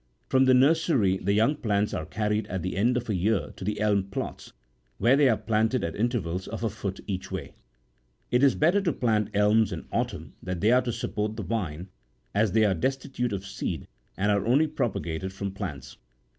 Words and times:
From 0.29 0.45
the 0.45 0.55
nursery 0.55 1.19
the 1.19 1.31
young 1.33 1.55
plants 1.57 1.93
are 1.93 2.07
carried 2.07 2.47
at 2.47 2.63
the 2.63 2.75
end 2.75 2.97
of 2.97 3.07
a 3.07 3.13
year 3.13 3.53
to 3.55 3.63
the 3.63 3.79
elm 3.79 4.05
plots, 4.05 4.51
where 4.97 5.15
they 5.15 5.29
are 5.29 5.37
planted 5.37 5.83
at 5.83 5.95
inter 5.95 6.19
vals 6.19 6.47
of 6.47 6.63
a 6.63 6.71
foot 6.71 6.99
each 7.05 7.31
way. 7.31 7.53
It 8.31 8.41
is 8.41 8.55
better 8.55 8.81
to 8.81 8.93
plant 8.93 9.29
elms 9.35 9.71
in 9.71 9.85
autumn 9.91 10.33
that 10.41 10.65
are 10.65 10.81
to 10.81 10.91
support 10.91 11.35
the 11.35 11.43
vine, 11.43 11.89
as 12.33 12.53
they 12.53 12.65
are 12.65 12.73
destitute 12.73 13.29
59 13.29 13.35
of 13.41 13.45
seed 13.45 13.87
and 14.17 14.31
are 14.31 14.43
only 14.43 14.65
propagated 14.65 15.31
from 15.33 15.51
plants. 15.51 15.97